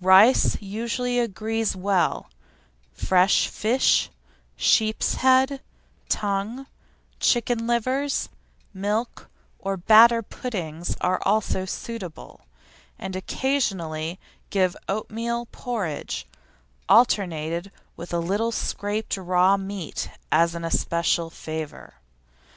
Rice 0.00 0.60
usually 0.60 1.20
agrees 1.20 1.76
well; 1.76 2.28
fresh 2.92 3.46
fish, 3.46 4.10
sheep's 4.56 5.14
head, 5.14 5.60
tongue, 6.08 6.66
chicken 7.20 7.68
livers, 7.68 8.28
milk 8.74 9.30
or 9.60 9.76
batter 9.76 10.22
puddings 10.24 10.96
are 11.00 11.20
also 11.24 11.64
suitable; 11.66 12.40
and 12.98 13.14
occasionally 13.14 14.18
give 14.50 14.76
oatmeal 14.88 15.46
porridge, 15.52 16.26
alternated 16.88 17.70
with 17.94 18.12
a 18.12 18.18
little 18.18 18.50
scraped 18.50 19.16
raw 19.16 19.56
meat 19.56 20.10
as 20.32 20.56
an 20.56 20.64
especial 20.64 21.30
favour. 21.30 21.94